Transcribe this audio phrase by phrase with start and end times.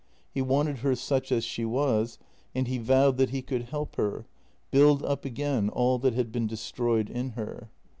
[0.33, 2.17] He wanted her such as she was,
[2.55, 4.25] and he vowed that he could help her—
[4.71, 7.69] build up again all that had been destroyed in her.